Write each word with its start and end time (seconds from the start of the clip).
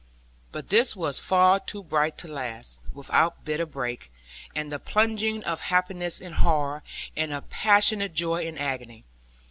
But 0.51 0.69
this 0.69 0.95
was 0.95 1.19
far 1.19 1.59
too 1.59 1.83
bright 1.83 2.17
to 2.17 2.27
last, 2.27 2.81
without 2.91 3.45
bitter 3.45 3.67
break, 3.67 4.11
and 4.55 4.71
the 4.71 4.79
plunging 4.79 5.43
of 5.43 5.59
happiness 5.61 6.19
in 6.19 6.33
horror, 6.33 6.81
and 7.15 7.31
of 7.31 7.51
passionate 7.51 8.15
joy 8.15 8.41
in 8.47 8.57
agony. 8.57 9.05